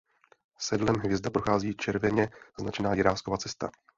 Sedlem 0.59 0.95
Hvězda 0.95 1.29
prochází 1.29 1.73
červeně 1.75 2.29
značená 2.59 2.93
Jiráskova 2.93 3.37
cesta. 3.37 3.71